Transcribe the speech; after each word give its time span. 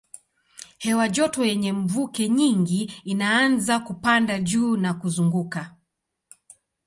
Hewa 0.77 1.09
joto 1.09 1.41
yenye 1.45 1.73
mvuke 1.73 2.29
nyingi 2.29 2.91
inaanza 3.03 3.79
kupanda 3.79 4.39
juu 4.39 4.77
na 4.77 4.93
kuzunguka. 4.93 5.75